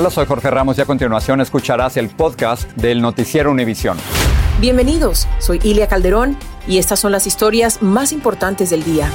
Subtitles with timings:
[0.00, 3.98] Hola, soy Jorge Ramos y a continuación escucharás el podcast del Noticiero Univisión.
[4.60, 6.36] Bienvenidos, soy Ilia Calderón
[6.68, 9.10] y estas son las historias más importantes del día.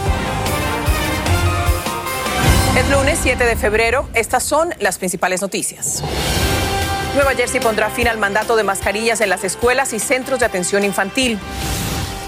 [2.77, 6.03] Es lunes 7 de febrero, estas son las principales noticias.
[7.15, 10.83] Nueva Jersey pondrá fin al mandato de mascarillas en las escuelas y centros de atención
[10.83, 11.39] infantil.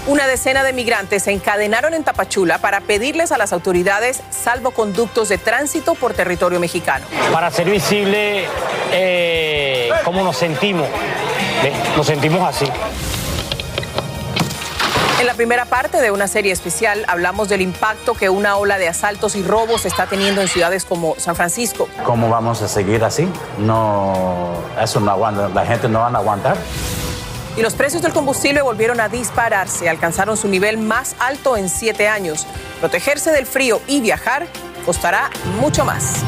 [0.06, 5.36] Una decena de migrantes se encadenaron en Tapachula para pedirles a las autoridades salvoconductos de
[5.36, 7.04] tránsito por territorio mexicano.
[7.32, 8.46] Para hacer visible
[8.92, 10.86] eh, cómo nos sentimos.
[11.96, 12.66] Nos sentimos así.
[15.18, 18.86] En la primera parte de una serie especial hablamos del impacto que una ola de
[18.86, 21.88] asaltos y robos está teniendo en ciudades como San Francisco.
[22.04, 23.28] ¿Cómo vamos a seguir así?
[23.58, 26.56] No, eso no aguanta, la gente no va a aguantar.
[27.56, 32.06] Y los precios del combustible volvieron a dispararse, alcanzaron su nivel más alto en siete
[32.06, 32.46] años.
[32.80, 34.46] Protegerse del frío y viajar
[34.84, 36.22] costará mucho más.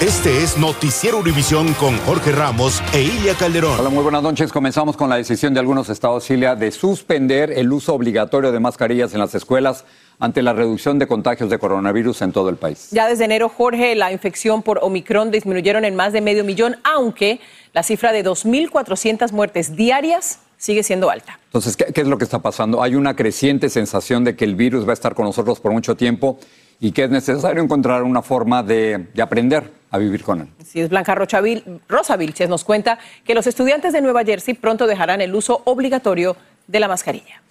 [0.00, 3.80] Este es Noticiero Univisión con Jorge Ramos e Ilia Calderón.
[3.80, 4.52] Hola, muy buenas noches.
[4.52, 9.12] Comenzamos con la decisión de algunos estados, Ilia, de suspender el uso obligatorio de mascarillas
[9.14, 9.84] en las escuelas
[10.20, 12.90] ante la reducción de contagios de coronavirus en todo el país.
[12.92, 17.40] Ya desde enero, Jorge, la infección por Omicron disminuyeron en más de medio millón, aunque
[17.72, 21.40] la cifra de 2.400 muertes diarias sigue siendo alta.
[21.46, 22.84] Entonces, ¿qué, ¿qué, es lo que está pasando?
[22.84, 25.96] Hay una creciente sensación de que el virus va a estar con nosotros por mucho
[25.96, 26.38] tiempo
[26.78, 30.48] y que es necesario encontrar una forma de, de aprender a vivir con él.
[30.60, 34.86] Así es, Blanca Rochavil, Rosa Vilches nos cuenta que los estudiantes de Nueva Jersey pronto
[34.86, 37.42] dejarán el uso obligatorio de la mascarilla.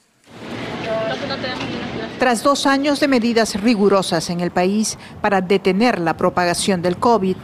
[2.19, 7.37] Tras dos años de medidas rigurosas en el país para detener la propagación del COVID,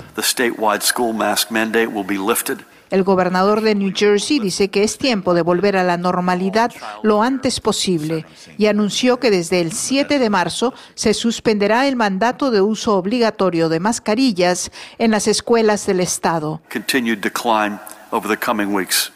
[2.94, 6.72] el gobernador de New Jersey dice que es tiempo de volver a la normalidad
[7.02, 8.24] lo antes posible
[8.60, 13.68] y anunció que desde el 7 de marzo se suspenderá el mandato de uso obligatorio
[13.68, 16.62] de mascarillas en las escuelas del estado.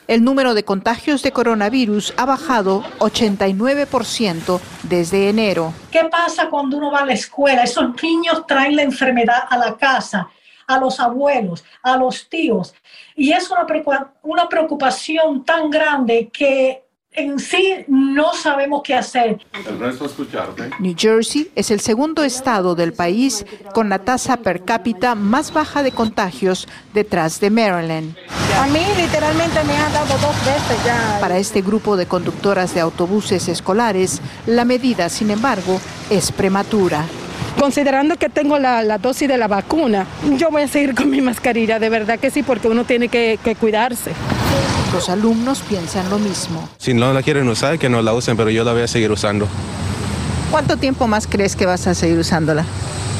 [0.07, 5.71] El número de contagios de coronavirus ha bajado 89% desde enero.
[5.91, 7.61] ¿Qué pasa cuando uno va a la escuela?
[7.61, 10.27] Esos niños traen la enfermedad a la casa,
[10.67, 12.75] a los abuelos, a los tíos.
[13.16, 13.66] Y es una,
[14.22, 16.83] una preocupación tan grande que
[17.17, 19.39] en sí no sabemos qué hacer.
[19.67, 20.69] El resto escucharte.
[20.79, 25.81] New Jersey es el segundo estado del país con la tasa per cápita más baja
[25.81, 28.16] de contagios detrás de Maryland.
[28.59, 31.17] A mí literalmente me han dado dos veces ya.
[31.19, 35.79] Para este grupo de conductoras de autobuses escolares, la medida, sin embargo,
[36.11, 37.06] es prematura.
[37.59, 40.06] Considerando que tengo la, la, dosis de la vacuna,
[40.38, 43.40] yo voy a seguir con mi mascarilla, de verdad que sí, porque uno tiene que,
[43.44, 44.12] que cuidarse.
[44.94, 46.69] Los alumnos piensan lo mismo.
[46.78, 49.12] Si no la quieren usar, que no la usen, pero yo la voy a seguir
[49.12, 49.47] usando.
[50.51, 52.63] ¿Cuánto tiempo más crees que vas a seguir usándola?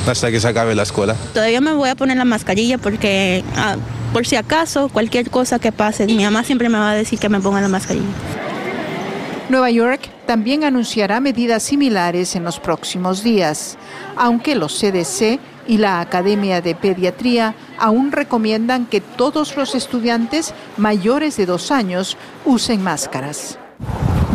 [0.08, 1.16] Hasta que se acabe la escuela.
[1.34, 3.76] Todavía me voy a poner la mascarilla porque, ah,
[4.14, 7.28] por si acaso, cualquier cosa que pase, mi mamá siempre me va a decir que
[7.28, 8.06] me ponga la mascarilla.
[9.50, 13.78] Nueva York también anunciará medidas similares en los próximos días,
[14.18, 21.38] aunque los CDC y la Academia de Pediatría aún recomiendan que todos los estudiantes mayores
[21.38, 23.60] de dos años usen máscaras.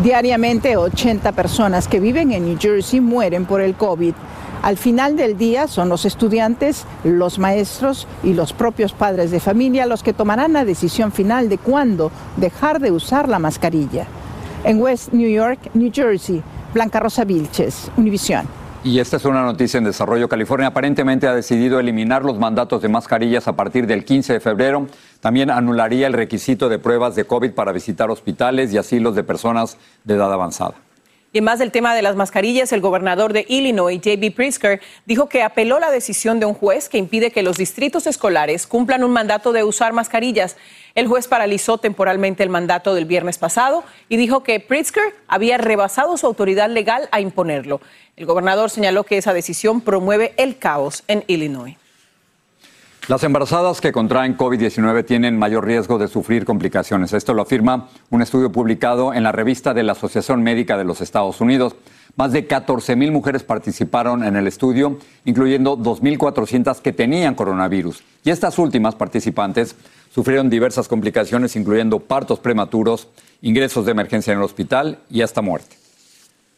[0.03, 4.15] Diariamente 80 personas que viven en New Jersey mueren por el COVID.
[4.63, 9.87] Al final del día son los estudiantes, los maestros y los propios padres de familia
[9.87, 14.07] los que tomarán la decisión final de cuándo dejar de usar la mascarilla.
[14.65, 16.43] En West New York, New Jersey,
[16.73, 18.62] Blanca Rosa Vilches, Univisión.
[18.85, 20.29] Y esta es una noticia en desarrollo.
[20.29, 24.89] California aparentemente ha decidido eliminar los mandatos de mascarillas a partir del 15 de febrero.
[25.21, 29.79] También anularía el requisito de pruebas de COVID para visitar hospitales y asilos de personas
[30.03, 30.75] de edad avanzada.
[31.35, 34.33] Y más del tema de las mascarillas, el gobernador de Illinois, J.B.
[34.33, 38.67] Pritzker, dijo que apeló la decisión de un juez que impide que los distritos escolares
[38.67, 40.57] cumplan un mandato de usar mascarillas.
[40.95, 46.17] El juez paralizó temporalmente el mandato del viernes pasado y dijo que Pritzker había rebasado
[46.17, 47.81] su autoridad legal a imponerlo.
[48.17, 51.77] El gobernador señaló que esa decisión promueve el caos en Illinois.
[53.09, 57.13] Las embarazadas que contraen COVID-19 tienen mayor riesgo de sufrir complicaciones.
[57.13, 61.01] Esto lo afirma un estudio publicado en la revista de la Asociación Médica de los
[61.01, 61.75] Estados Unidos.
[62.17, 68.03] Más de 14 mil mujeres participaron en el estudio, incluyendo 2.400 que tenían coronavirus.
[68.23, 69.77] Y estas últimas participantes
[70.15, 73.09] sufrieron diversas complicaciones, incluyendo partos prematuros,
[73.41, 75.77] ingresos de emergencia en el hospital y hasta muerte.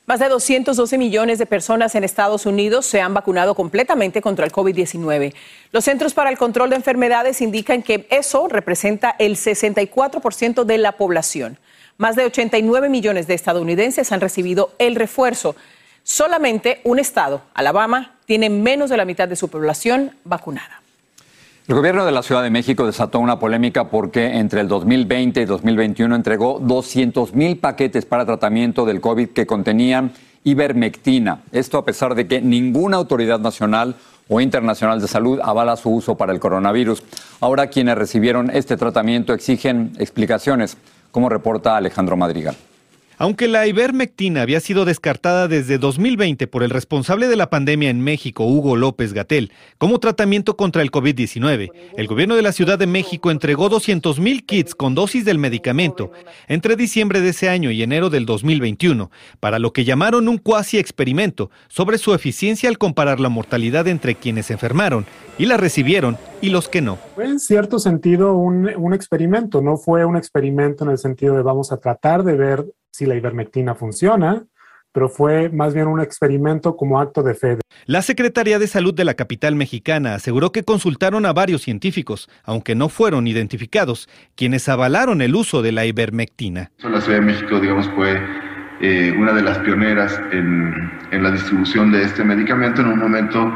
[0.06, 4.52] Más de 212 millones de personas en Estados Unidos se han vacunado completamente contra el
[4.52, 5.32] COVID-19.
[5.72, 10.92] Los Centros para el Control de Enfermedades indican que eso representa el 64% de la
[10.92, 11.58] población.
[11.96, 15.54] Más de 89 millones de estadounidenses han recibido el refuerzo.
[16.02, 20.82] Solamente un estado, Alabama, tiene menos de la mitad de su población vacunada.
[21.68, 25.44] El gobierno de la Ciudad de México desató una polémica porque entre el 2020 y
[25.44, 30.12] 2021 entregó 200 mil paquetes para tratamiento del COVID que contenían
[30.42, 31.42] ivermectina.
[31.52, 33.94] Esto a pesar de que ninguna autoridad nacional
[34.28, 37.02] o internacional de salud avala su uso para el coronavirus.
[37.40, 40.76] Ahora quienes recibieron este tratamiento exigen explicaciones,
[41.14, 42.56] como reporta Alejandro Madrigal.
[43.18, 48.00] Aunque la ivermectina había sido descartada desde 2020 por el responsable de la pandemia en
[48.00, 52.88] México, Hugo López Gatel, como tratamiento contra el COVID-19, el gobierno de la Ciudad de
[52.88, 56.10] México entregó 200 mil kits con dosis del medicamento
[56.48, 60.78] entre diciembre de ese año y enero del 2021, para lo que llamaron un cuasi
[60.78, 65.06] experimento sobre su eficiencia al comparar la mortalidad entre quienes enfermaron
[65.38, 66.98] y la recibieron y los que no.
[67.14, 71.42] Fue en cierto sentido un, un experimento, no fue un experimento en el sentido de
[71.42, 74.44] vamos a tratar de ver si la ivermectina funciona,
[74.92, 77.58] pero fue más bien un experimento como acto de fe.
[77.86, 82.74] La Secretaría de Salud de la capital mexicana aseguró que consultaron a varios científicos, aunque
[82.74, 86.70] no fueron identificados, quienes avalaron el uso de la ivermectina.
[86.78, 88.20] La Ciudad de México, digamos, fue
[88.82, 93.50] eh, una de las pioneras en, en, la distribución de este medicamento en un momento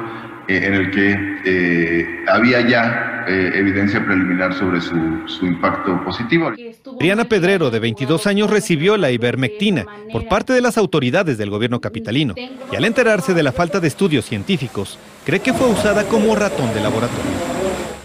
[0.48, 4.96] eh, en el que eh, había ya eh, evidencia preliminar sobre su,
[5.26, 6.50] su, impacto positivo.
[6.96, 11.80] Adriana Pedrero, de 22 años, recibió la ivermectina por parte de las autoridades del gobierno
[11.82, 12.34] capitalino
[12.72, 16.72] y al enterarse de la falta de estudios científicos, cree que fue usada como ratón
[16.72, 17.32] de laboratorio.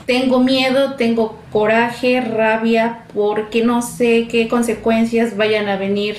[0.05, 6.17] Tengo miedo, tengo coraje, rabia, porque no sé qué consecuencias vayan a venir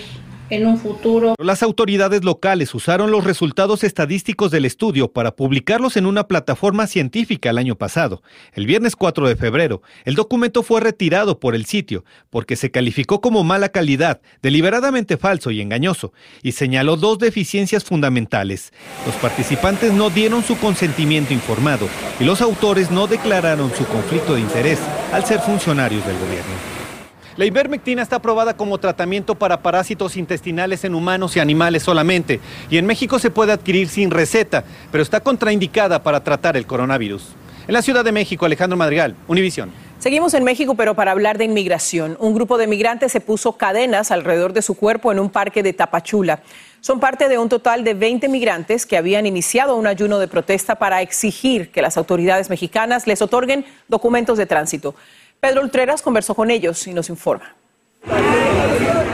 [0.50, 1.35] en un futuro.
[1.38, 7.50] Las autoridades locales usaron los resultados estadísticos del estudio para publicarlos en una plataforma científica
[7.50, 8.23] el año pasado.
[8.52, 13.20] El viernes 4 de febrero, el documento fue retirado por el sitio porque se calificó
[13.20, 16.12] como mala calidad, deliberadamente falso y engañoso,
[16.43, 18.73] y señaló dos deficiencias fundamentales.
[19.06, 21.88] Los participantes no dieron su consentimiento informado
[22.20, 24.81] y los autores no declararon su conflicto de interés
[25.12, 26.73] al ser funcionarios del gobierno.
[27.36, 32.38] La ivermectina está aprobada como tratamiento para parásitos intestinales en humanos y animales solamente,
[32.70, 37.34] y en México se puede adquirir sin receta, pero está contraindicada para tratar el coronavirus.
[37.66, 39.72] En la Ciudad de México, Alejandro Madrigal, Univisión.
[39.98, 42.16] Seguimos en México, pero para hablar de inmigración.
[42.20, 45.72] Un grupo de migrantes se puso cadenas alrededor de su cuerpo en un parque de
[45.72, 46.40] Tapachula.
[46.82, 50.75] Son parte de un total de 20 migrantes que habían iniciado un ayuno de protesta
[50.75, 54.94] para exigir que las autoridades mexicanas les otorguen documentos de tránsito.
[55.44, 57.55] Pedro Ultreras conversó con ellos y nos informa.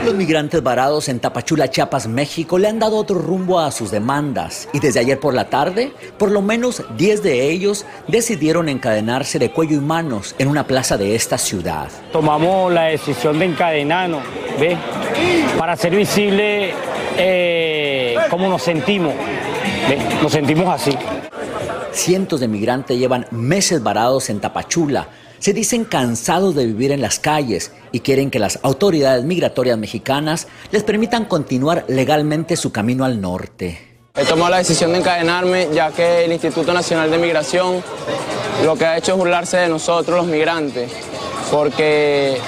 [0.05, 4.69] Los migrantes varados en Tapachula, Chiapas, México, le han dado otro rumbo a sus demandas
[4.71, 9.51] y desde ayer por la tarde, por lo menos 10 de ellos decidieron encadenarse de
[9.51, 11.89] cuello y manos en una plaza de esta ciudad.
[12.13, 14.23] Tomamos la decisión de encadenarnos,
[14.57, 14.77] ¿ve?
[15.57, 16.73] Para hacer visible
[17.17, 19.13] eh, cómo nos sentimos,
[19.89, 19.97] ¿ve?
[20.23, 20.97] Nos sentimos así.
[21.91, 25.09] Cientos de migrantes llevan meses varados en Tapachula
[25.41, 30.47] se dicen cansados de vivir en las calles y quieren que las autoridades migratorias mexicanas
[30.71, 33.99] les permitan continuar legalmente su camino al norte.
[34.15, 37.83] He tomado la decisión de encadenarme ya que el Instituto Nacional de Migración
[38.63, 40.91] lo que ha hecho es burlarse de nosotros los migrantes,
[41.49, 42.39] porque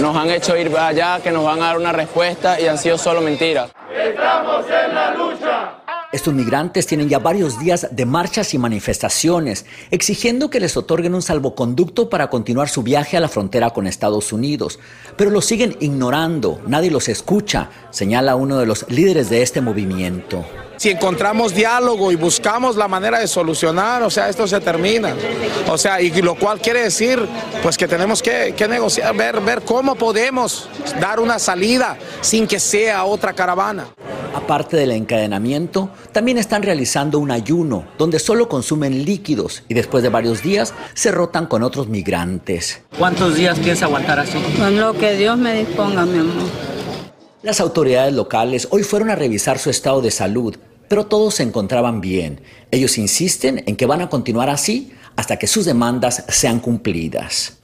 [0.00, 2.98] nos han hecho ir allá que nos van a dar una respuesta y han sido
[2.98, 3.70] solo mentiras.
[3.90, 5.81] Estamos en la lucha.
[6.12, 11.22] Estos migrantes tienen ya varios días de marchas y manifestaciones exigiendo que les otorguen un
[11.22, 14.78] salvoconducto para continuar su viaje a la frontera con Estados Unidos,
[15.16, 20.44] pero lo siguen ignorando, nadie los escucha, señala uno de los líderes de este movimiento.
[20.82, 25.14] Si encontramos diálogo y buscamos la manera de solucionar, o sea, esto se termina.
[25.68, 27.24] O sea, y lo cual quiere decir,
[27.62, 30.68] pues que tenemos que, que negociar, ver, ver cómo podemos
[31.00, 33.90] dar una salida sin que sea otra caravana.
[34.34, 40.08] Aparte del encadenamiento, también están realizando un ayuno donde solo consumen líquidos y después de
[40.08, 42.82] varios días se rotan con otros migrantes.
[42.98, 44.36] ¿Cuántos días piensa aguantar así?
[44.58, 46.72] Con lo que Dios me disponga, mi amor.
[47.42, 50.56] Las autoridades locales hoy fueron a revisar su estado de salud,
[50.92, 52.42] pero todos se encontraban bien.
[52.70, 57.56] Ellos insisten en que van a continuar así hasta que sus demandas sean cumplidas.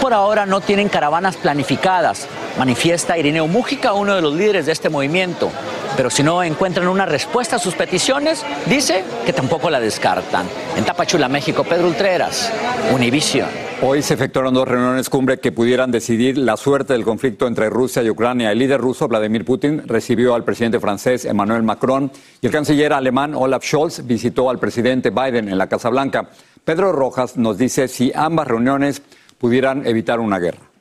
[0.00, 2.26] Por ahora no tienen caravanas planificadas,
[2.58, 5.52] manifiesta Irineo Mújica, uno de los líderes de este movimiento.
[5.96, 10.48] Pero si no encuentran una respuesta a sus peticiones, dice que tampoco la descartan.
[10.76, 12.50] En Tapachula, México, Pedro Ultreras,
[12.92, 13.71] Univision.
[13.84, 18.00] Hoy se efectuaron dos reuniones cumbre que pudieran decidir la suerte del conflicto entre Rusia
[18.04, 18.52] y Ucrania.
[18.52, 23.34] El líder ruso, Vladimir Putin, recibió al presidente francés Emmanuel Macron y el canciller alemán
[23.34, 26.30] Olaf Scholz visitó al presidente Biden en la Casa Blanca.
[26.64, 29.02] Pedro Rojas nos dice si ambas reuniones
[29.36, 30.71] pudieran evitar una guerra.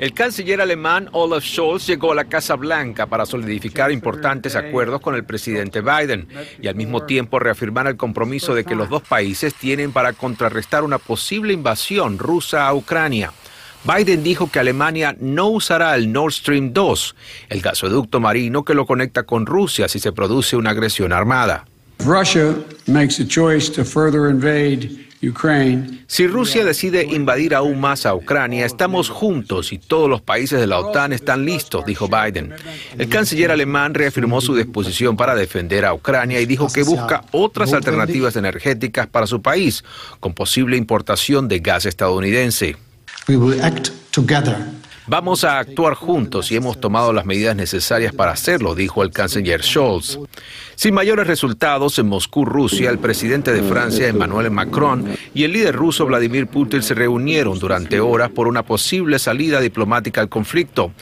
[0.00, 5.14] El canciller alemán Olaf Scholz llegó a la Casa Blanca para solidificar importantes acuerdos con
[5.14, 6.26] el presidente Biden
[6.58, 10.84] y al mismo tiempo reafirmar el compromiso de que los dos países tienen para contrarrestar
[10.84, 13.34] una posible invasión rusa a Ucrania.
[13.84, 17.14] Biden dijo que Alemania no usará el Nord Stream 2,
[17.50, 21.66] el gasoducto marino que lo conecta con Rusia si se produce una agresión armada.
[26.06, 30.66] Si Rusia decide invadir aún más a Ucrania, estamos juntos y todos los países de
[30.66, 32.54] la OTAN están listos, dijo Biden.
[32.96, 37.74] El canciller alemán reafirmó su disposición para defender a Ucrania y dijo que busca otras
[37.74, 39.84] alternativas energéticas para su país,
[40.20, 42.76] con posible importación de gas estadounidense.
[45.10, 49.60] Vamos a actuar juntos y hemos tomado las medidas necesarias para hacerlo, dijo el canciller
[49.60, 50.20] Scholz.
[50.76, 55.74] Sin mayores resultados, en Moscú, Rusia, el presidente de Francia, Emmanuel Macron, y el líder
[55.74, 60.92] ruso Vladimir Putin se reunieron durante horas por una posible salida diplomática al conflicto.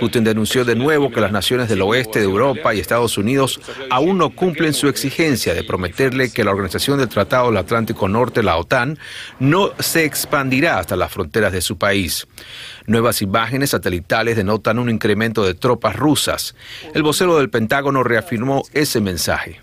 [0.00, 4.18] Putin denunció de nuevo que las naciones del oeste de Europa y Estados Unidos aún
[4.18, 8.56] no cumplen su exigencia de prometerle que la Organización del Tratado del Atlántico Norte, la
[8.56, 8.98] OTAN,
[9.38, 12.26] no se expandirá hasta las fronteras de su país.
[12.86, 16.54] Nuevas imágenes satelitales denotan un incremento de tropas rusas.
[16.94, 19.60] El vocero del Pentágono reafirmó ese mensaje.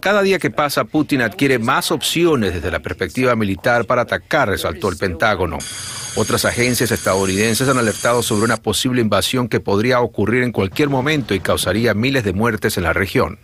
[0.00, 4.88] Cada día que pasa, Putin adquiere más opciones desde la perspectiva militar para atacar, resaltó
[4.88, 5.58] el Pentágono.
[6.16, 11.34] Otras agencias estadounidenses han alertado sobre una posible invasión que podría ocurrir en cualquier momento
[11.34, 13.38] y causaría miles de muertes en la región.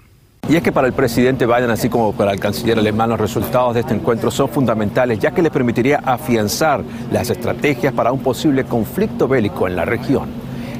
[0.50, 3.72] Y es que para el presidente Biden, así como para el canciller alemán, los resultados
[3.72, 8.64] de este encuentro son fundamentales, ya que le permitiría afianzar las estrategias para un posible
[8.64, 10.28] conflicto bélico en la región.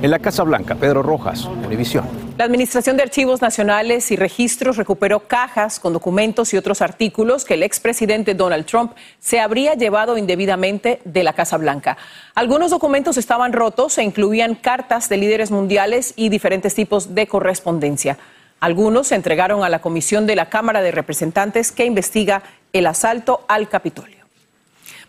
[0.03, 2.05] En la Casa Blanca, Pedro Rojas, Univisión.
[2.37, 7.55] La Administración de Archivos Nacionales y Registros recuperó cajas con documentos y otros artículos que
[7.55, 11.97] el expresidente Donald Trump se habría llevado indebidamente de la Casa Blanca.
[12.35, 18.19] Algunos documentos estaban rotos e incluían cartas de líderes mundiales y diferentes tipos de correspondencia.
[18.61, 22.43] Algunos se entregaron a la comisión de la Cámara de Representantes que investiga
[22.75, 24.21] el asalto al Capitolio.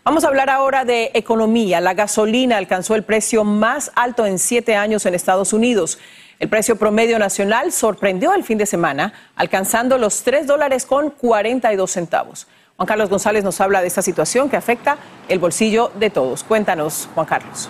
[0.04, 1.80] Vamos a hablar ahora de economía.
[1.80, 5.98] La gasolina alcanzó el precio más alto en siete años en Estados Unidos.
[6.40, 11.90] El precio promedio nacional sorprendió el fin de semana, alcanzando los tres dólares con 42
[11.90, 12.48] centavos.
[12.76, 14.96] Juan Carlos González nos habla de esta situación que afecta
[15.28, 16.42] el bolsillo de todos.
[16.42, 17.68] Cuéntanos, Juan Carlos.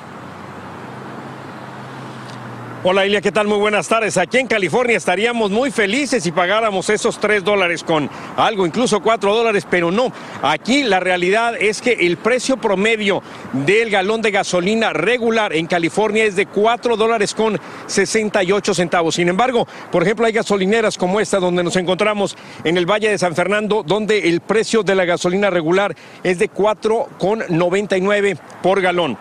[2.84, 3.46] Hola Ilia, ¿qué tal?
[3.46, 4.16] Muy buenas tardes.
[4.18, 9.32] Aquí en California estaríamos muy felices si pagáramos esos 3 dólares con algo, incluso 4
[9.32, 10.12] dólares, pero no.
[10.42, 13.22] Aquí la realidad es que el precio promedio
[13.52, 19.14] del galón de gasolina regular en California es de 4 dólares con 68 centavos.
[19.14, 23.18] Sin embargo, por ejemplo, hay gasolineras como esta donde nos encontramos en el Valle de
[23.18, 28.80] San Fernando, donde el precio de la gasolina regular es de 4 con 99 por
[28.80, 29.16] galón.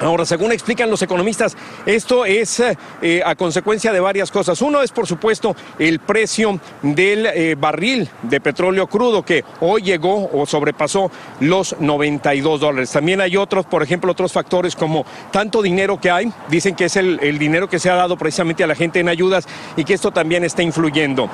[0.00, 4.60] Ahora, según explican los economistas, esto es eh, a consecuencia de varias cosas.
[4.60, 10.30] Uno es, por supuesto, el precio del eh, barril de petróleo crudo que hoy llegó
[10.32, 11.10] o sobrepasó
[11.40, 12.90] los 92 dólares.
[12.90, 16.96] También hay otros, por ejemplo, otros factores como tanto dinero que hay, dicen que es
[16.96, 19.94] el, el dinero que se ha dado precisamente a la gente en ayudas y que
[19.94, 21.30] esto también está influyendo.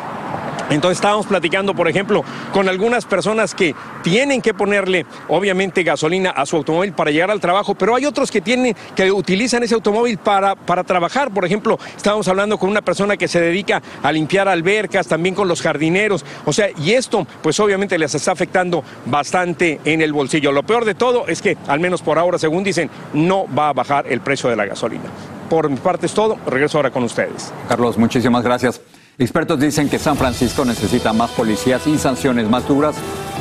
[0.71, 6.47] Entonces estábamos platicando, por ejemplo, con algunas personas que tienen que ponerle, obviamente, gasolina a
[6.47, 10.19] su automóvil para llegar al trabajo, pero hay otros que tienen, que utilizan ese automóvil
[10.19, 11.31] para, para trabajar.
[11.31, 15.49] Por ejemplo, estábamos hablando con una persona que se dedica a limpiar albercas, también con
[15.49, 16.25] los jardineros.
[16.45, 20.53] O sea, y esto, pues obviamente les está afectando bastante en el bolsillo.
[20.53, 23.73] Lo peor de todo es que, al menos por ahora, según dicen, no va a
[23.73, 25.05] bajar el precio de la gasolina.
[25.49, 26.39] Por mi parte es todo.
[26.47, 27.53] Regreso ahora con ustedes.
[27.69, 28.81] Carlos, muchísimas gracias.
[29.19, 32.97] Expertos dicen que San Francisco necesita más policías y sanciones más duras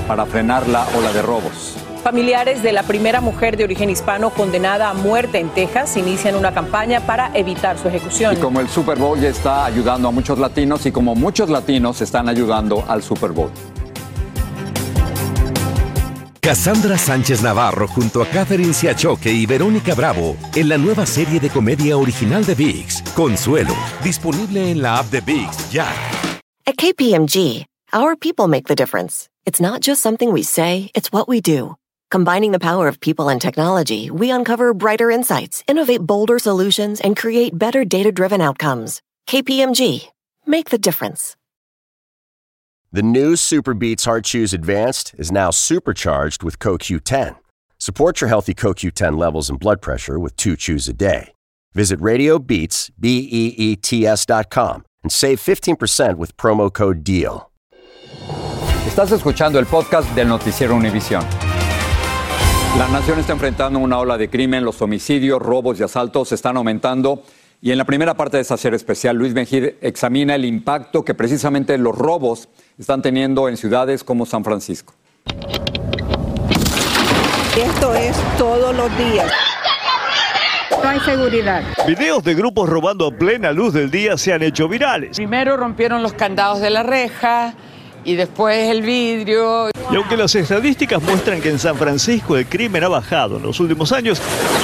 [0.08, 1.88] para frenar la ola de robos.
[2.03, 6.53] Familiares de la primera mujer de origen hispano condenada a muerte en Texas inician una
[6.53, 8.34] campaña para evitar su ejecución.
[8.36, 12.01] Y como el Super Bowl ya está ayudando a muchos latinos y como muchos latinos
[12.01, 13.51] están ayudando al Super Bowl.
[16.39, 21.50] Cassandra Sánchez Navarro junto a Catherine Siachoque y Verónica Bravo en la nueva serie de
[21.50, 25.88] comedia original de VIX, Consuelo, disponible en la app de VIX ya.
[26.65, 29.29] At KPMG, our people make the difference.
[29.46, 31.75] It's not just something we say, it's what we do.
[32.12, 37.16] Combining the power of people and technology, we uncover brighter insights, innovate bolder solutions, and
[37.16, 39.04] create better data driven outcomes.
[39.28, 40.08] KPMG,
[40.48, 41.36] make the difference.
[42.92, 47.36] The new Super Beats Heart Chews Advanced is now supercharged with CoQ10.
[47.78, 51.34] Support your healthy CoQ10 levels and blood pressure with two chews a day.
[51.75, 57.51] Visit RadioBeats, B-E-E-T-S dot com and save 15% with promo code DEAL.
[58.88, 61.24] Estás escuchando el podcast del noticiero Univisión.
[62.77, 67.23] La nación está enfrentando una ola de crimen, los homicidios, robos y asaltos están aumentando.
[67.61, 71.13] Y en la primera parte de esta serie especial, Luis Mejid examina el impacto que
[71.13, 72.47] precisamente los robos
[72.77, 74.93] están teniendo en ciudades como San Francisco.
[77.57, 79.29] Esto es todos los días.
[80.81, 81.63] No hay seguridad.
[81.85, 85.17] Videos de grupos robando a plena luz del día se han hecho virales.
[85.17, 87.53] Primero rompieron los candados de la reja
[88.03, 89.70] y después el vidrio.
[89.91, 93.60] Y aunque las estadísticas muestran que en San Francisco el crimen ha bajado en los
[93.60, 94.22] últimos años,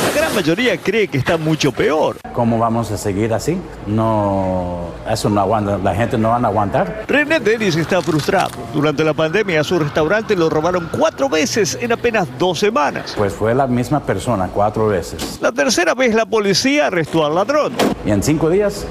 [0.07, 2.17] la gran mayoría cree que está mucho peor.
[2.33, 3.57] ¿Cómo vamos a seguir así?
[3.87, 7.05] No, eso no aguanta, la gente no va a aguantar.
[7.07, 8.51] René Dennis está frustrado.
[8.73, 13.13] Durante la pandemia a su restaurante lo robaron cuatro veces en apenas dos semanas.
[13.17, 15.39] Pues fue la misma persona cuatro veces.
[15.41, 17.73] La tercera vez la policía arrestó al ladrón.
[18.05, 18.85] Y en cinco días,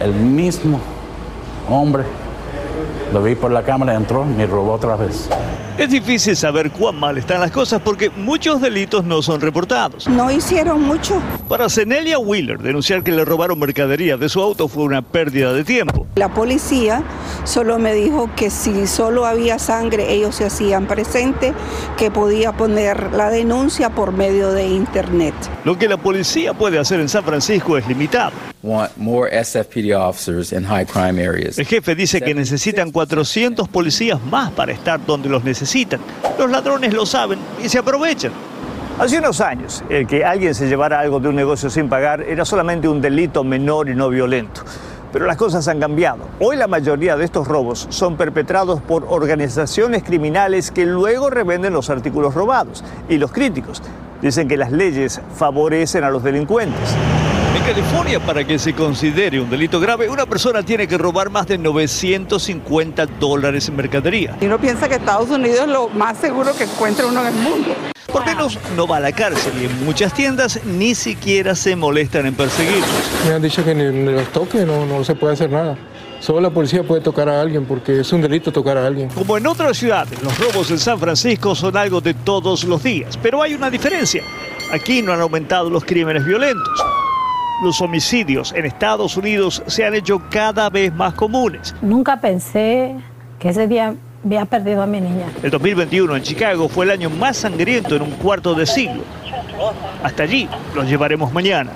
[0.00, 0.80] el mismo
[1.68, 2.04] hombre
[3.14, 5.30] lo vi por la cámara, entró y robó otra vez.
[5.76, 10.08] Es difícil saber cuán mal están las cosas porque muchos delitos no son reportados.
[10.08, 11.20] No hicieron mucho.
[11.48, 15.64] Para Cenelia Wheeler, denunciar que le robaron mercadería de su auto fue una pérdida de
[15.64, 16.06] tiempo.
[16.14, 17.02] La policía
[17.42, 21.52] solo me dijo que si solo había sangre, ellos se hacían presente,
[21.98, 25.34] que podía poner la denuncia por medio de internet.
[25.64, 28.30] Lo que la policía puede hacer en San Francisco es limitado.
[31.56, 35.63] El jefe dice que necesitan 400 policías más para estar donde los necesitan.
[36.38, 38.32] Los ladrones lo saben y se aprovechan.
[38.98, 42.44] Hace unos años, el que alguien se llevara algo de un negocio sin pagar era
[42.44, 44.62] solamente un delito menor y no violento.
[45.12, 46.24] Pero las cosas han cambiado.
[46.38, 51.90] Hoy la mayoría de estos robos son perpetrados por organizaciones criminales que luego revenden los
[51.90, 52.84] artículos robados.
[53.08, 53.82] Y los críticos
[54.22, 56.96] dicen que las leyes favorecen a los delincuentes.
[57.54, 61.46] En California, para que se considere un delito grave, una persona tiene que robar más
[61.46, 64.36] de 950 dólares en mercadería.
[64.40, 67.34] Y uno piensa que Estados Unidos es lo más seguro que encuentra uno en el
[67.34, 67.74] mundo.
[68.12, 72.26] Por menos no va a la cárcel y en muchas tiendas ni siquiera se molestan
[72.26, 73.10] en perseguirlos.
[73.26, 75.76] Me han dicho que ni los toque, no, no se puede hacer nada.
[76.18, 79.10] Solo la policía puede tocar a alguien porque es un delito tocar a alguien.
[79.10, 83.16] Como en otras ciudades, los robos en San Francisco son algo de todos los días,
[83.22, 84.22] pero hay una diferencia.
[84.72, 86.93] Aquí no han aumentado los crímenes violentos.
[87.62, 91.74] Los homicidios en Estados Unidos se han hecho cada vez más comunes.
[91.82, 92.96] Nunca pensé
[93.38, 95.26] que ese día había perdido a mi niña.
[95.42, 99.02] El 2021 en Chicago fue el año más sangriento en un cuarto de siglo.
[100.02, 101.70] Hasta allí los llevaremos mañana.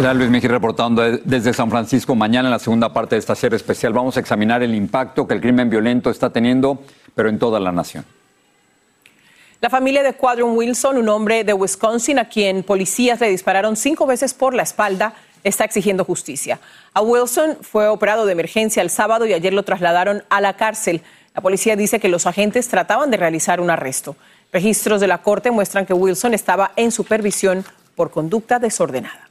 [0.00, 2.14] Era Luis Mejía reportando desde San Francisco.
[2.14, 5.34] Mañana en la segunda parte de esta serie especial vamos a examinar el impacto que
[5.34, 6.80] el crimen violento está teniendo,
[7.14, 8.04] pero en toda la nación.
[9.62, 14.06] La familia de Quadron Wilson, un hombre de Wisconsin a quien policías le dispararon cinco
[14.06, 16.58] veces por la espalda, está exigiendo justicia.
[16.94, 21.00] A Wilson fue operado de emergencia el sábado y ayer lo trasladaron a la cárcel.
[21.32, 24.16] La policía dice que los agentes trataban de realizar un arresto.
[24.52, 29.28] Registros de la corte muestran que Wilson estaba en supervisión por conducta desordenada.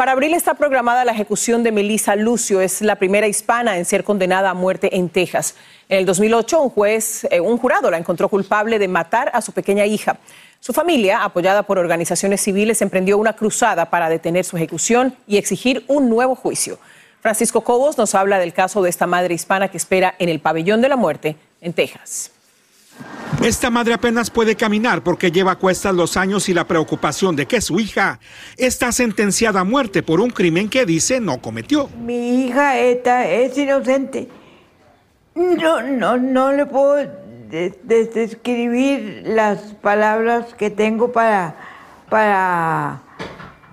[0.00, 2.62] Para abril está programada la ejecución de Melissa Lucio.
[2.62, 5.56] Es la primera hispana en ser condenada a muerte en Texas.
[5.90, 9.52] En el 2008, un juez, eh, un jurado la encontró culpable de matar a su
[9.52, 10.16] pequeña hija.
[10.58, 15.84] Su familia, apoyada por organizaciones civiles, emprendió una cruzada para detener su ejecución y exigir
[15.86, 16.78] un nuevo juicio.
[17.20, 20.80] Francisco Cobos nos habla del caso de esta madre hispana que espera en el pabellón
[20.80, 22.30] de la muerte en Texas.
[23.42, 27.46] Esta madre apenas puede caminar porque lleva a cuestas los años y la preocupación de
[27.46, 28.20] que su hija
[28.58, 31.88] está sentenciada a muerte por un crimen que dice no cometió.
[32.04, 34.28] Mi hija esta es inocente.
[35.34, 36.96] No, no, no le puedo
[37.82, 41.56] describir las palabras que tengo para,
[42.10, 43.00] para,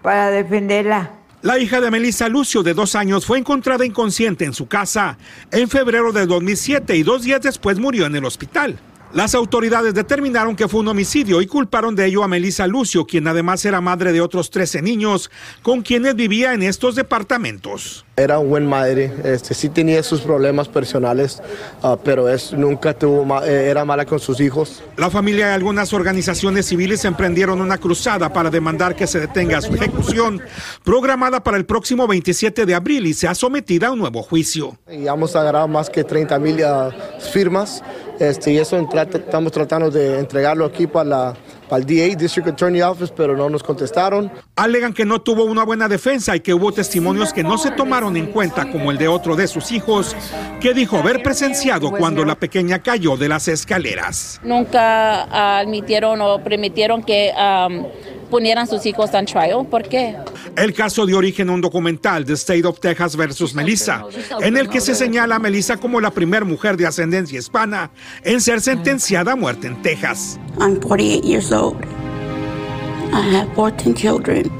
[0.02, 1.12] para defenderla.
[1.42, 5.18] La hija de Melissa Lucio, de dos años, fue encontrada inconsciente en su casa
[5.52, 8.80] en febrero de 2007 y dos días después murió en el hospital.
[9.14, 13.26] Las autoridades determinaron que fue un homicidio y culparon de ello a Melissa Lucio, quien
[13.28, 18.06] además era madre de otros 13 niños con quienes vivía en estos departamentos.
[18.18, 21.42] Era una buena madre, este, sí tenía sus problemas personales,
[21.84, 24.84] uh, pero es, nunca tuvo ma eh, era mala con sus hijos.
[24.98, 29.74] La familia y algunas organizaciones civiles emprendieron una cruzada para demandar que se detenga su
[29.76, 30.42] ejecución,
[30.84, 34.78] programada para el próximo 27 de abril y sea sometida a un nuevo juicio.
[34.92, 36.92] Y hemos agarrado más que 30 mil uh,
[37.32, 37.84] firmas
[38.20, 41.34] este, y eso estamos tratando de entregarlo aquí para la
[41.70, 44.32] para el DA, District Attorney Office, pero no nos contestaron.
[44.56, 48.18] Alegan que no tuvo una buena defensa y que hubo testimonios que no se tomaron
[48.18, 50.16] en cuenta, como el de otro de sus hijos,
[50.60, 54.40] que dijo haber presenciado cuando la pequeña cayó de las escaleras.
[54.44, 57.86] Nunca admitieron o permitieron que um,
[58.30, 59.66] ponieran sus hijos en trial.
[59.70, 60.16] ¿Por qué?
[60.56, 64.06] El caso de origen un documental, The State of Texas versus Melissa,
[64.42, 67.92] en el que se señala a Melissa como la primera mujer de ascendencia hispana
[68.24, 70.40] en ser sentenciada a muerte en Texas.
[70.60, 71.57] I'm 48 years old.
[71.58, 74.52] I have 14 children.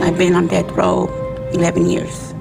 [0.00, 1.10] I've been on death row
[1.52, 2.34] 11 years.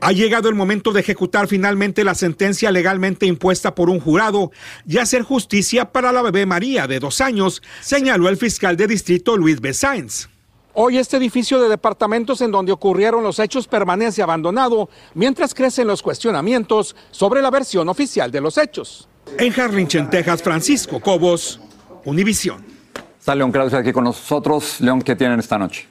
[0.00, 4.52] Ha llegado el momento de ejecutar finalmente la sentencia legalmente impuesta por un jurado
[4.86, 9.36] y hacer justicia para la bebé María de dos años, señaló el fiscal de distrito
[9.36, 9.74] Luis B.
[9.74, 10.28] Sainz.
[10.72, 16.00] Hoy este edificio de departamentos en donde ocurrieron los hechos permanece abandonado mientras crecen los
[16.00, 19.08] cuestionamientos sobre la versión oficial de los hechos.
[19.36, 21.60] En Harlingen, Texas, Francisco Cobos,
[22.04, 22.64] Univisión.
[23.18, 24.80] Está León Krause aquí con nosotros.
[24.80, 25.86] León, ¿qué tienen esta noche?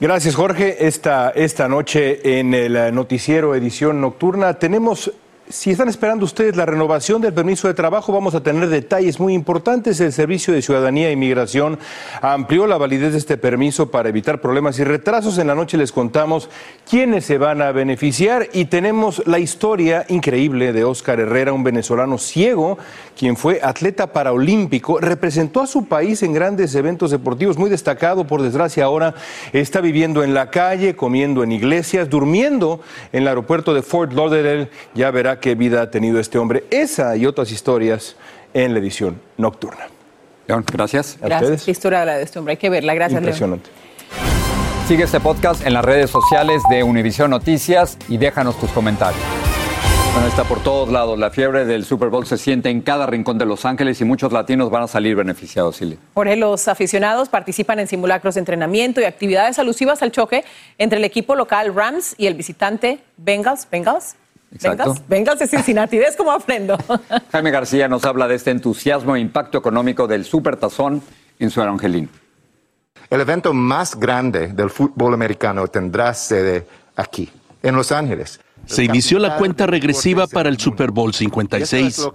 [0.00, 0.86] Gracias, Jorge.
[0.86, 5.12] Esta, esta noche en el noticiero edición nocturna tenemos
[5.48, 9.32] si están esperando ustedes la renovación del permiso de trabajo, vamos a tener detalles muy
[9.32, 10.00] importantes.
[10.00, 11.78] El Servicio de Ciudadanía e Inmigración
[12.20, 15.38] amplió la validez de este permiso para evitar problemas y retrasos.
[15.38, 16.50] En la noche les contamos
[16.88, 22.18] quiénes se van a beneficiar y tenemos la historia increíble de Oscar Herrera, un venezolano
[22.18, 22.78] ciego,
[23.16, 28.42] quien fue atleta paraolímpico, representó a su país en grandes eventos deportivos, muy destacado, por
[28.42, 29.14] desgracia ahora
[29.52, 32.80] está viviendo en la calle, comiendo en iglesias, durmiendo
[33.12, 34.70] en el aeropuerto de Fort Lauderdale.
[34.94, 36.64] Ya verá qué vida ha tenido este hombre.
[36.70, 38.16] Esa y otras historias
[38.54, 39.88] en la edición nocturna.
[40.46, 41.18] León, gracias.
[41.22, 41.64] A gracias.
[41.64, 42.52] Qué historia la de este hombre.
[42.52, 42.94] Hay que verla.
[42.94, 43.70] Gracias, Impresionante.
[44.86, 49.20] Sigue este podcast en las redes sociales de Univision Noticias y déjanos tus comentarios
[50.24, 51.18] está por todos lados.
[51.18, 54.32] La fiebre del Super Bowl se siente en cada rincón de Los Ángeles y muchos
[54.32, 55.98] latinos van a salir beneficiados, Silvia.
[56.14, 60.44] Por los aficionados participan en simulacros de entrenamiento y actividades alusivas al choque
[60.78, 63.68] entre el equipo local Rams y el visitante Bengals.
[63.70, 64.16] Bengals.
[65.08, 66.78] Bengals, de Cincinnati, ¿ves cómo aprendo?
[67.32, 71.02] Jaime García nos habla de este entusiasmo e impacto económico del Super Tazón
[71.38, 72.08] en su Angelín.
[73.10, 76.66] El evento más grande del fútbol americano tendrá sede
[76.96, 77.30] aquí,
[77.62, 78.40] en Los Ángeles.
[78.66, 82.08] Se inició la cuenta regresiva para el Super Bowl 56.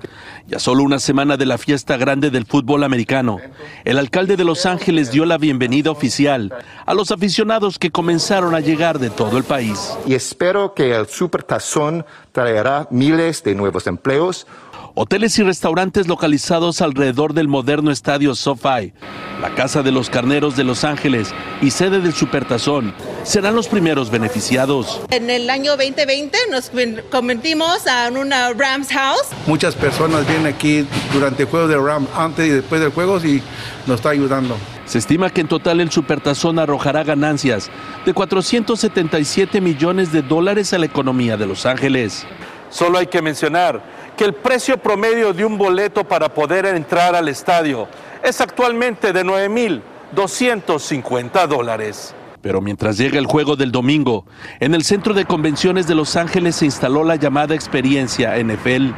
[0.48, 3.40] Ya solo una semana de la fiesta grande del fútbol americano,
[3.86, 6.54] el alcalde de Los Ángeles dio la bienvenida oficial
[6.86, 9.98] a los aficionados que comenzaron a llegar de todo el país.
[10.06, 14.46] Y espero que el Super Tazón traerá miles de nuevos empleos,
[14.96, 18.94] hoteles y restaurantes localizados alrededor del moderno estadio SoFi,
[19.42, 24.12] la Casa de los Carneros de Los Ángeles y sede del Supertazón, serán los primeros
[24.12, 25.02] beneficiados.
[25.10, 26.72] En el año 2020 nos
[27.10, 29.28] convertimos en una Rams House.
[29.48, 33.42] Muchas personas vienen aquí durante el juego de Rams, antes y después del juego, y
[33.88, 34.58] nos está ayudando.
[34.86, 37.70] Se estima que en total el Supertazón arrojará ganancias
[38.06, 42.26] de 477 millones de dólares a la economía de Los Ángeles.
[42.70, 43.84] Solo hay que mencionar
[44.18, 47.88] que el precio promedio de un boleto para poder entrar al estadio
[48.24, 52.16] es actualmente de 9.250 dólares.
[52.42, 54.26] Pero mientras llega el juego del domingo,
[54.60, 58.90] en el Centro de Convenciones de Los Ángeles se instaló la llamada experiencia NFL,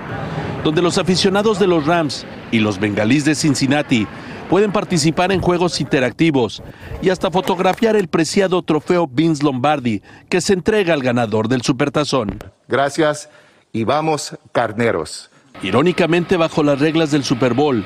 [0.63, 4.07] donde los aficionados de los Rams y los bengalíes de Cincinnati
[4.49, 6.63] pueden participar en juegos interactivos
[7.01, 12.39] y hasta fotografiar el preciado trofeo Vince Lombardi que se entrega al ganador del Supertazón.
[12.69, 13.29] Gracias
[13.75, 15.31] y vamos carneros.
[15.63, 17.83] Irónicamente, bajo las reglas del Super Bowl,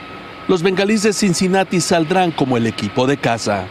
[0.50, 3.65] los bengalíes de Cincinnati saldrán como el equipo de casa.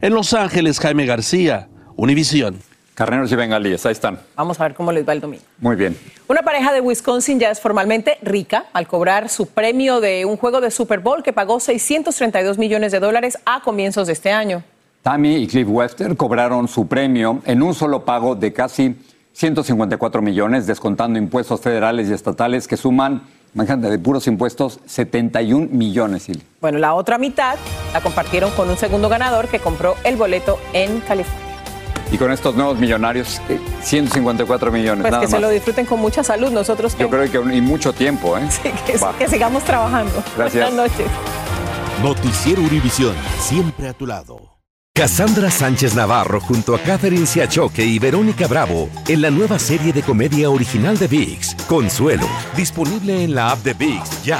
[0.00, 2.58] En Los Ángeles, Jaime García, Univisión.
[2.94, 4.18] Carneros y bengalíes, ahí están.
[4.34, 5.44] Vamos a ver cómo les va el domingo.
[5.58, 5.96] Muy bien.
[6.26, 10.60] Una pareja de Wisconsin ya es formalmente rica al cobrar su premio de un juego
[10.60, 14.62] de Super Bowl que pagó 632 millones de dólares a comienzos de este año.
[15.02, 18.96] Tammy y Cliff Webster cobraron su premio en un solo pago de casi
[19.32, 23.22] 154 millones, descontando impuestos federales y estatales que suman,
[23.54, 26.28] imagínate, de puros impuestos, 71 millones.
[26.60, 27.56] Bueno, la otra mitad
[27.92, 31.52] la compartieron con un segundo ganador que compró el boleto en California.
[32.10, 33.40] Y con estos nuevos millonarios,
[33.80, 35.06] 154 eh, millones.
[35.08, 36.50] Pues que se lo disfruten con mucha salud.
[36.50, 38.46] Nosotros Yo creo que y mucho tiempo, ¿eh?
[38.50, 40.22] Sí, que, que sigamos trabajando.
[40.36, 40.70] Gracias.
[40.70, 41.06] Buenas noches.
[42.02, 44.61] Noticiero Univisión, siempre a tu lado.
[44.94, 50.02] Cassandra Sánchez Navarro junto a Catherine Siachoque y Verónica Bravo en la nueva serie de
[50.02, 54.38] comedia original de VIX, Consuelo, disponible en la app de VIX ya.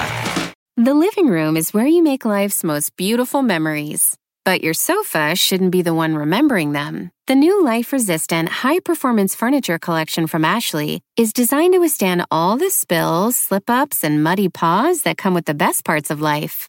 [0.77, 4.15] The living room is where you make life's most beautiful memories.
[4.45, 7.13] But your sofa shouldn't be the one remembering them.
[7.29, 12.59] The new life resistant, high performance furniture collection from Ashley is designed to withstand all
[12.59, 16.69] the spills, slip ups, and muddy paws that come with the best parts of life.